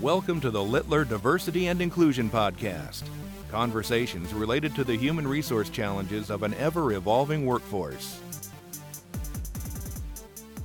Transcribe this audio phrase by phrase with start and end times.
[0.00, 3.04] Welcome to the Littler Diversity and Inclusion Podcast.
[3.50, 8.20] Conversations related to the human resource challenges of an ever evolving workforce.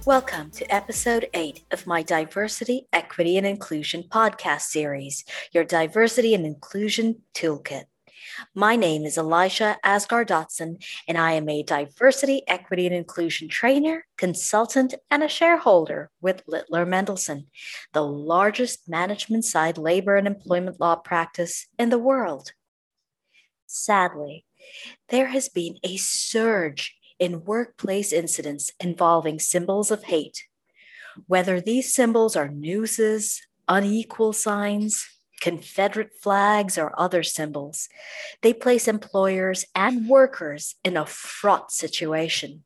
[0.05, 6.45] Welcome to episode 8 of my Diversity, Equity, and Inclusion podcast series, your diversity and
[6.45, 7.83] inclusion toolkit.
[8.55, 14.05] My name is Alyesha Asghar Dotson, and I am a diversity, equity, and inclusion trainer,
[14.17, 17.45] consultant, and a shareholder with Littler Mendelson,
[17.93, 22.53] the largest management side labor and employment law practice in the world.
[23.65, 24.45] Sadly,
[25.09, 30.45] there has been a surge in workplace incidents involving symbols of hate.
[31.27, 37.89] Whether these symbols are nooses, unequal signs, Confederate flags, or other symbols.
[38.41, 42.63] They place employers and workers in a fraught situation.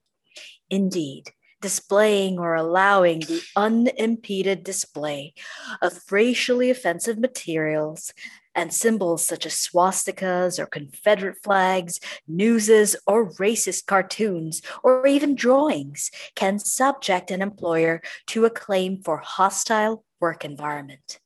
[0.70, 1.30] Indeed,
[1.62, 5.34] displaying or allowing the unimpeded display
[5.82, 8.14] of racially offensive materials
[8.56, 16.12] and symbols such as swastikas or Confederate flags, nooses, or racist cartoons, or even drawings
[16.36, 21.20] can subject an employer to a claim for hostile work environment.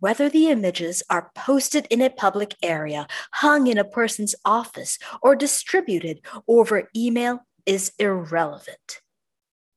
[0.00, 5.36] Whether the images are posted in a public area, hung in a person's office, or
[5.36, 9.02] distributed over email is irrelevant.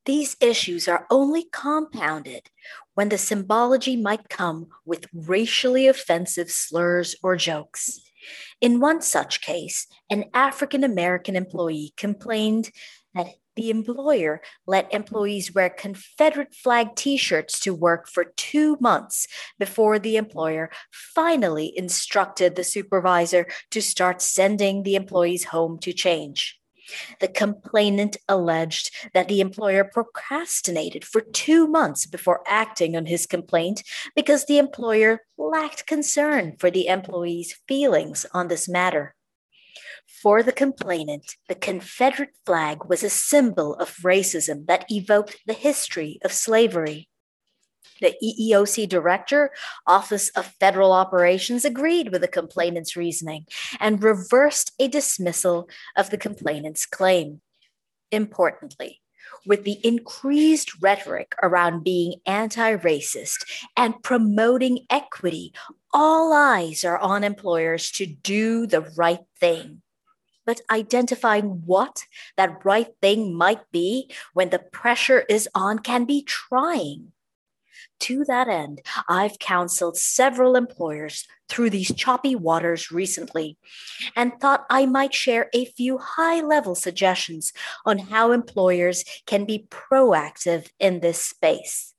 [0.05, 2.49] These issues are only compounded
[2.93, 7.99] when the symbology might come with racially offensive slurs or jokes.
[8.61, 12.71] In one such case, an African American employee complained
[13.13, 19.27] that the employer let employees wear Confederate flag t shirts to work for two months
[19.59, 26.59] before the employer finally instructed the supervisor to start sending the employees home to change.
[27.19, 33.83] The complainant alleged that the employer procrastinated for two months before acting on his complaint
[34.15, 39.15] because the employer lacked concern for the employee's feelings on this matter.
[40.23, 46.17] For the complainant, the Confederate flag was a symbol of racism that evoked the history
[46.23, 47.09] of slavery.
[47.99, 49.51] The EEOC director,
[49.85, 53.47] Office of Federal Operations, agreed with the complainant's reasoning
[53.81, 55.67] and reversed a dismissal
[55.97, 57.41] of the complainant's claim.
[58.09, 59.01] Importantly,
[59.45, 63.43] with the increased rhetoric around being anti racist
[63.75, 65.53] and promoting equity,
[65.93, 69.82] all eyes are on employers to do the right thing
[70.45, 72.05] but identifying what
[72.37, 77.11] that right thing might be when the pressure is on can be trying.
[78.01, 83.57] To that end, I've counseled several employers through these choppy waters recently
[84.15, 87.53] and thought I might share a few high level suggestions
[87.85, 91.92] on how employers can be proactive in this space.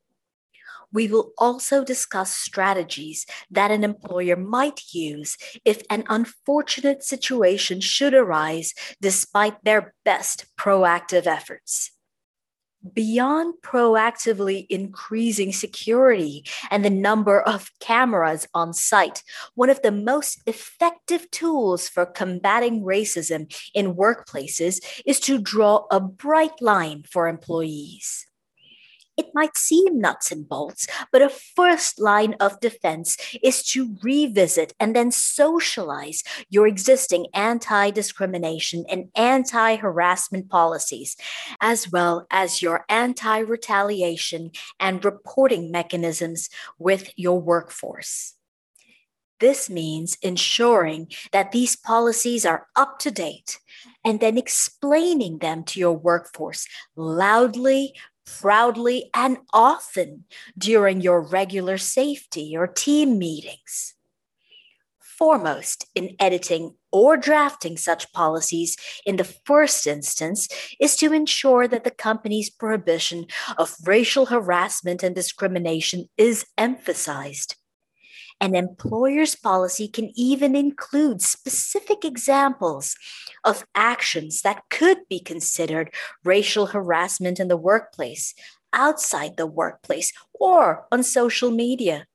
[0.95, 8.15] We will also discuss strategies that an employer might use if an unfortunate situation should
[8.15, 8.73] arise
[9.03, 11.91] despite their best proactive efforts.
[12.93, 19.23] Beyond proactively increasing security and the number of cameras on site,
[19.55, 25.99] one of the most effective tools for combating racism in workplaces is to draw a
[25.99, 28.27] bright line for employees.
[29.17, 34.75] It might seem nuts and bolts, but a first line of defense is to revisit
[34.81, 41.17] and then socialize your existing anti discrimination and anti harassment policies,
[41.61, 48.35] as well as your anti retaliation and reporting mechanisms with your workforce.
[49.41, 53.59] This means ensuring that these policies are up to date
[54.05, 57.95] and then explaining them to your workforce loudly,
[58.27, 60.25] proudly and often
[60.57, 63.95] during your regular safety or team meetings.
[65.01, 68.77] Foremost in editing or drafting such policies
[69.07, 70.49] in the first instance
[70.81, 73.27] is to ensure that the company's prohibition
[73.57, 77.57] of racial harassment and discrimination is emphasized.
[78.45, 82.95] An employer's policy can even include specific examples
[83.43, 85.91] of actions that could be considered
[86.25, 88.35] racial harassment in the workplace,
[88.75, 92.07] outside the workplace, or on social media.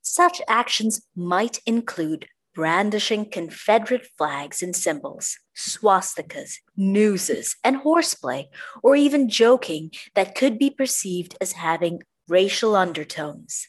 [0.00, 8.48] Such actions might include brandishing Confederate flags and symbols, swastikas, nooses, and horseplay,
[8.80, 13.66] or even joking that could be perceived as having racial undertones.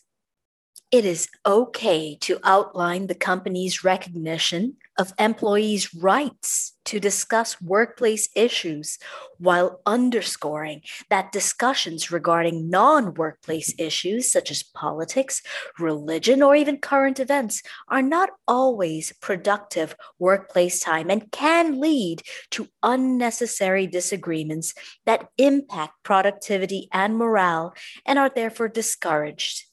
[0.94, 9.00] It is okay to outline the company's recognition of employees' rights to discuss workplace issues
[9.40, 15.42] while underscoring that discussions regarding non workplace issues such as politics,
[15.80, 22.68] religion, or even current events are not always productive workplace time and can lead to
[22.84, 24.76] unnecessary disagreements
[25.08, 27.74] that impact productivity and morale
[28.06, 29.66] and are therefore discouraged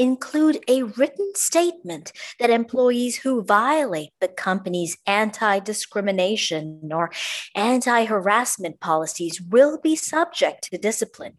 [0.00, 7.10] include a written statement that employees who violate the company's anti discrimination or
[7.54, 11.34] anti harassment policies will be subject to discipline,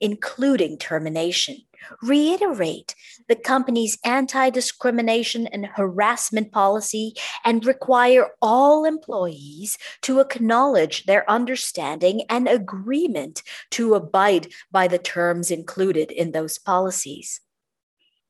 [0.00, 1.58] including termination.
[2.02, 2.94] Reiterate
[3.28, 7.12] the company's anti discrimination and harassment policy
[7.44, 13.42] and require all employees to acknowledge their understanding and agreement
[13.72, 17.42] to abide by the terms included in those policies.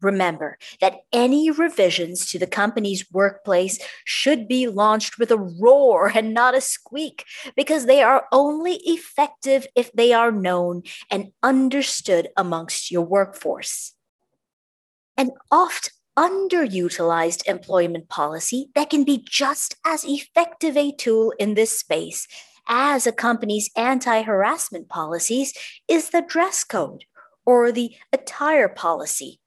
[0.02, 6.32] Remember that any revisions to the company's workplace should be launched with a roar and
[6.32, 7.24] not a squeak
[7.54, 13.94] because they are only effective if they are known and understood amongst your workforce.
[15.16, 21.78] An oft underutilized employment policy that can be just as effective a tool in this
[21.78, 22.26] space
[22.68, 25.52] as a company's anti harassment policies
[25.88, 27.04] is the dress code
[27.44, 29.39] or the attire policy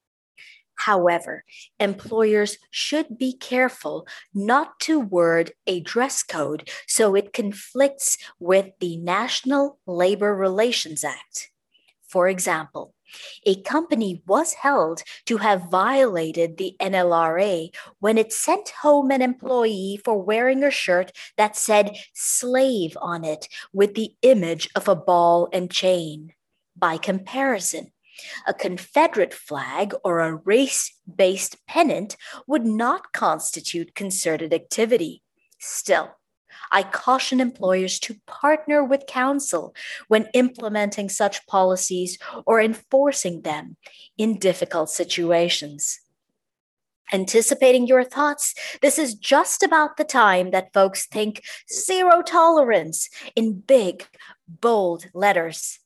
[0.76, 1.44] However,
[1.80, 8.98] employers should be careful not to word a dress code so it conflicts with the
[8.98, 11.52] National Labor Relations Act.
[12.08, 12.94] For example,
[13.46, 20.00] a company was held to have violated the NLRA when it sent home an employee
[20.04, 25.48] for wearing a shirt that said slave on it with the image of a ball
[25.54, 26.34] and chain.
[26.76, 27.93] By comparison,
[28.48, 32.16] a Confederate flag or a race based pennant
[32.48, 35.22] would not constitute concerted activity.
[35.60, 36.16] Still,
[36.72, 39.76] I caution employers to partner with counsel
[40.08, 43.78] when implementing such policies or enforcing them
[44.18, 46.00] in difficult situations.
[47.12, 53.60] Anticipating your thoughts, this is just about the time that folks think zero tolerance in
[53.60, 54.08] big,
[54.48, 55.80] bold letters.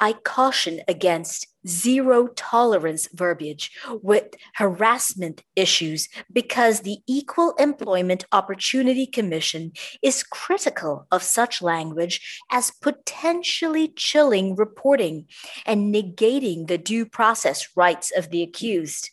[0.00, 3.70] I caution against zero tolerance verbiage
[4.02, 12.72] with harassment issues because the Equal Employment Opportunity Commission is critical of such language as
[12.80, 15.26] potentially chilling reporting
[15.66, 19.10] and negating the due process rights of the accused.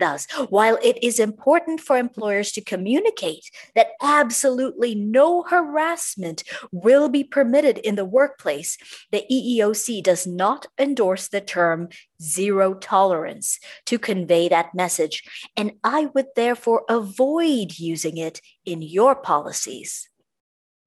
[0.00, 6.42] Thus, while it is important for employers to communicate that absolutely no harassment
[6.72, 8.78] will be permitted in the workplace,
[9.12, 15.22] the EEOC does not endorse the term zero tolerance to convey that message,
[15.54, 20.08] and I would therefore avoid using it in your policies.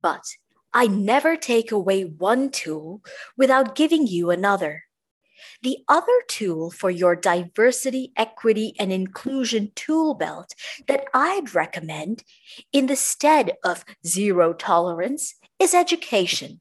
[0.01, 0.23] But
[0.73, 3.01] I never take away one tool
[3.37, 4.83] without giving you another.
[5.61, 10.53] The other tool for your diversity, equity, and inclusion tool belt
[10.87, 12.23] that I'd recommend
[12.71, 16.59] in the stead of zero tolerance is education.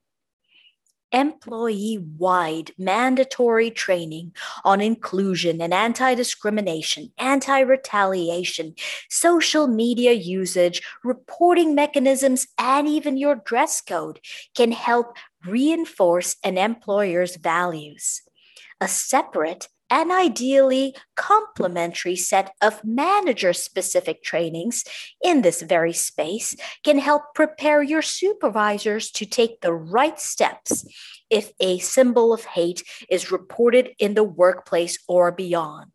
[1.12, 4.32] Employee wide mandatory training
[4.64, 8.74] on inclusion and anti discrimination, anti retaliation,
[9.10, 14.20] social media usage, reporting mechanisms, and even your dress code
[14.54, 18.22] can help reinforce an employer's values
[18.82, 24.84] a separate and ideally complementary set of manager specific trainings
[25.22, 30.84] in this very space can help prepare your supervisors to take the right steps
[31.30, 35.92] if a symbol of hate is reported in the workplace or beyond.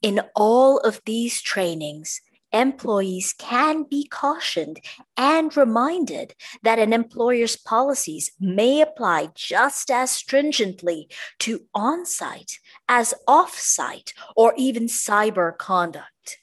[0.00, 2.22] In all of these trainings,
[2.54, 4.80] employees can be cautioned
[5.16, 11.08] and reminded that an employer's policies may apply just as stringently
[11.40, 16.38] to on site as off site or even cyber conduct.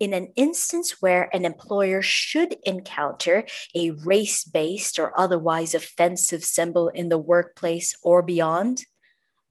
[0.00, 6.88] In an instance where an employer should encounter a race based or otherwise offensive symbol
[6.88, 8.86] in the workplace or beyond,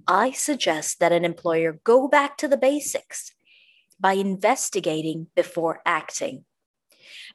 [0.08, 3.32] I suggest that an employer go back to the basics
[4.02, 6.46] by investigating before acting.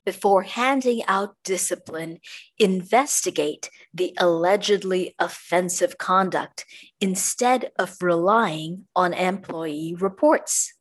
[0.05, 2.19] Before handing out discipline,
[2.59, 6.65] investigate the allegedly offensive conduct
[7.01, 10.75] instead of relying on employee reports.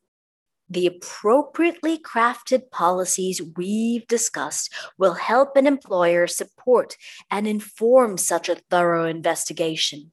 [0.68, 6.96] The appropriately crafted policies we've discussed will help an employer support
[7.30, 10.12] and inform such a thorough investigation.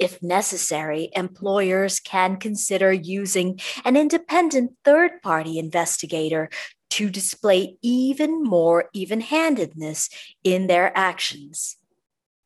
[0.00, 6.48] If necessary, employers can consider using an independent third party investigator
[6.90, 10.08] to display even more even handedness
[10.42, 11.76] in their actions.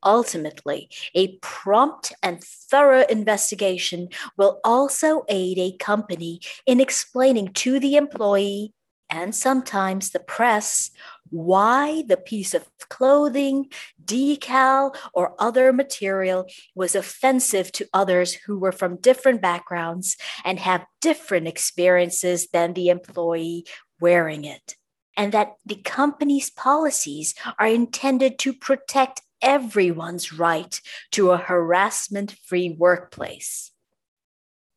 [0.04, 7.96] Ultimately, a prompt and thorough investigation will also aid a company in explaining to the
[7.96, 8.75] employee
[9.11, 10.90] and sometimes the press
[11.30, 13.66] why the piece of clothing,
[14.04, 20.87] decal, or other material was offensive to others who were from different backgrounds and have
[21.00, 23.66] different experiences than the employee
[24.00, 24.76] wearing it.
[25.16, 30.80] And that the company's policies are intended to protect everyone's right
[31.12, 33.70] to a harassment free workplace.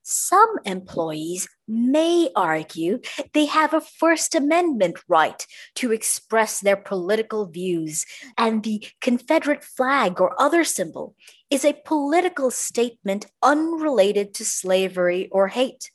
[0.09, 3.01] Some employees may argue
[3.33, 5.45] they have a First Amendment right
[5.75, 8.05] to express their political views,
[8.37, 11.17] and the Confederate flag or other symbol
[11.49, 15.91] is a political statement unrelated to slavery or hate.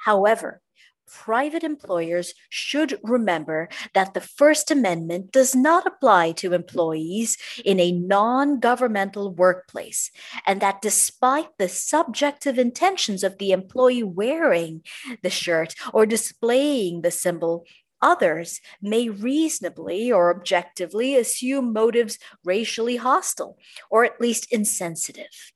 [0.00, 0.60] However,
[1.08, 7.92] private employers should remember that the First Amendment does not apply to employees in a
[7.92, 10.10] non governmental workplace,
[10.46, 14.82] and that despite the subjective intentions of the employee wearing
[15.22, 17.64] the shirt or displaying the symbol,
[18.00, 23.58] Others may reasonably or objectively assume motives racially hostile
[23.90, 25.52] or at least insensitive.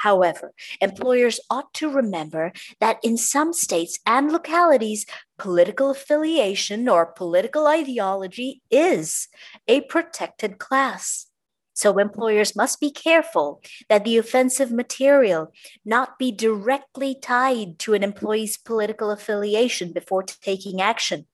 [0.00, 5.04] However, employers ought to remember that in some states and localities,
[5.36, 9.28] political affiliation or political ideology is
[9.68, 11.26] a protected class.
[11.74, 15.52] So employers must be careful that the offensive material
[15.84, 21.26] not be directly tied to an employee's political affiliation before taking action.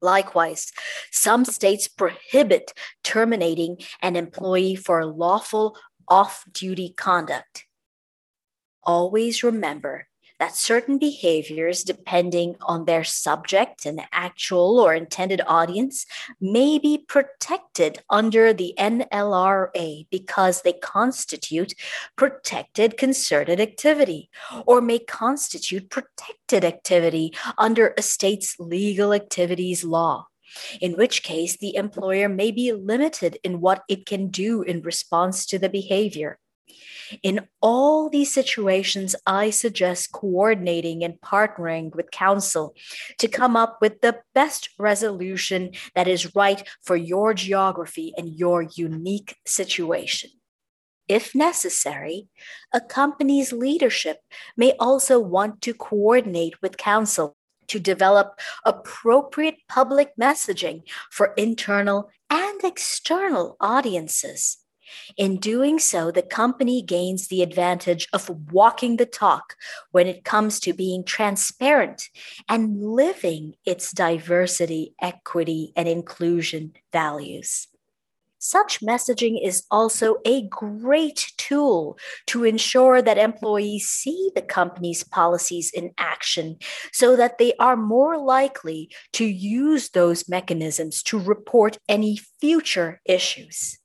[0.00, 0.70] Likewise,
[1.10, 5.76] some states prohibit terminating an employee for lawful
[6.08, 7.66] off duty conduct.
[8.82, 10.08] Always remember
[10.40, 16.06] that certain behaviors, depending on their subject and actual or intended audience,
[16.40, 21.74] may be protected under the NLRA because they constitute
[22.16, 24.28] protected concerted activity
[24.66, 30.26] or may constitute protected activity under a state's legal activities law
[30.80, 35.46] in which case the employer may be limited in what it can do in response
[35.46, 36.38] to the behavior.
[37.22, 42.74] In all these situations, I suggest coordinating and partnering with counsel
[43.18, 48.62] to come up with the best resolution that is right for your geography and your
[48.62, 50.30] unique situation.
[51.06, 52.28] If necessary,
[52.72, 54.20] a company's leadership
[54.56, 57.36] may also want to coordinate with counsel
[57.68, 64.58] to develop appropriate public messaging for internal and external audiences.
[65.16, 69.56] In doing so, the company gains the advantage of walking the talk
[69.90, 72.10] when it comes to being transparent
[72.48, 77.68] and living its diversity, equity, and inclusion values.
[78.46, 81.96] Such messaging is also a great tool
[82.26, 86.58] to ensure that employees see the company's policies in action
[86.92, 93.78] so that they are more likely to use those mechanisms to report any future issues.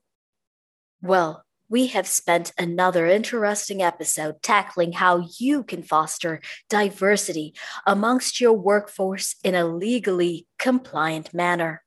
[1.02, 7.54] Well, we have spent another interesting episode tackling how you can foster diversity
[7.88, 11.82] amongst your workforce in a legally compliant manner.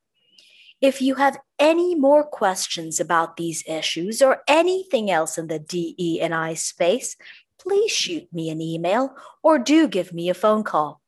[0.83, 6.21] If you have any more questions about these issues or anything else in the DE
[6.21, 7.15] and I space,
[7.57, 11.01] please shoot me an email or do give me a phone call.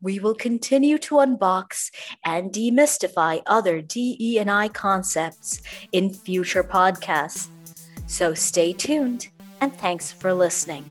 [0.00, 1.90] We will continue to unbox
[2.24, 5.60] and demystify other DE and I concepts
[5.92, 7.48] in future podcasts.
[8.06, 9.28] So stay tuned
[9.60, 10.90] and thanks for listening.